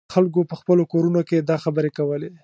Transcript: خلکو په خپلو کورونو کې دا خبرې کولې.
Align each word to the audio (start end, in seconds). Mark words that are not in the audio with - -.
خلکو 0.13 0.39
په 0.49 0.55
خپلو 0.61 0.83
کورونو 0.91 1.21
کې 1.29 1.37
دا 1.39 1.57
خبرې 1.63 1.91
کولې. 1.97 2.29